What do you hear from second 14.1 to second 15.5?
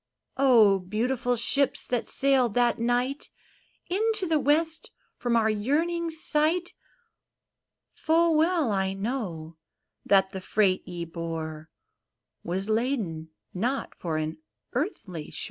an earthly shore